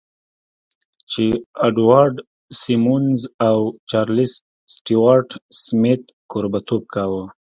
جې 1.11 1.27
اډوارډ 1.67 2.15
سیمونز 2.61 3.19
او 3.47 3.57
چارلیس 3.89 4.33
سټیوارټ 4.73 5.29
سمیت 5.61 6.03
کوربهتوب 6.31 6.83
کاوه 6.93 7.23